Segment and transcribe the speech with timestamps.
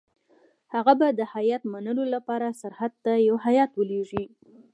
[0.73, 4.23] هغه به د هیات منلو لپاره سرحد ته یو هیات ولېږي.